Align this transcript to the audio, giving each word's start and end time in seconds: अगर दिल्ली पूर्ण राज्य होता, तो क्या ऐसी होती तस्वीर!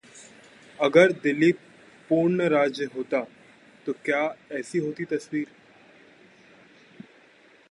अगर 0.79 1.11
दिल्ली 1.11 1.51
पूर्ण 2.09 2.47
राज्य 2.49 2.85
होता, 2.85 3.21
तो 3.85 3.93
क्या 4.05 4.23
ऐसी 4.51 4.79
होती 4.79 5.05
तस्वीर! 5.05 5.47